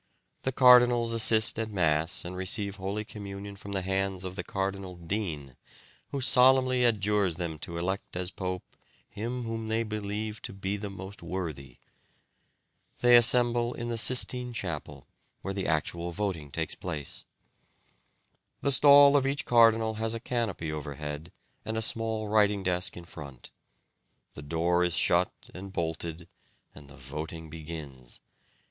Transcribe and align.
The 0.41 0.51
cardinals 0.51 1.11
assist 1.11 1.59
at 1.59 1.69
Mass 1.69 2.25
and 2.25 2.35
receive 2.35 2.77
holy 2.77 3.05
communion 3.05 3.55
from 3.55 3.73
the 3.73 3.83
hands 3.83 4.23
of 4.23 4.35
the 4.35 4.43
Cardinal 4.43 4.95
Dean, 4.95 5.55
who 6.07 6.21
solemnly 6.21 6.83
adjures 6.83 7.35
them 7.35 7.59
to 7.59 7.77
elect 7.77 8.15
as 8.17 8.31
pope 8.31 8.63
him 9.07 9.43
whom 9.43 9.67
they 9.67 9.83
believe 9.83 10.41
to 10.41 10.53
be 10.53 10.75
the 10.75 10.89
most 10.89 11.21
worthy. 11.21 11.77
They 13.01 13.15
assemble 13.15 13.75
in 13.75 13.89
the 13.89 13.97
Sistine 13.99 14.53
Chapel, 14.53 15.05
where 15.43 15.53
the 15.53 15.67
actual 15.67 16.09
voting 16.09 16.49
takes 16.49 16.73
place. 16.73 17.23
The 18.61 18.71
stall 18.71 19.15
of 19.15 19.27
each 19.27 19.45
cardinal 19.45 19.93
has 20.01 20.15
a 20.15 20.19
canopy 20.19 20.71
overhead 20.71 21.31
and 21.63 21.77
a 21.77 21.81
small 21.83 22.27
writing 22.27 22.63
desk 22.63 22.97
in 22.97 23.05
front. 23.05 23.51
The 24.33 24.41
door 24.41 24.83
is 24.83 24.95
shut 24.97 25.31
and 25.53 25.71
bolted 25.71 26.27
and 26.73 26.87
the 26.87 26.97
voting 26.97 27.51
begins. 27.51 28.19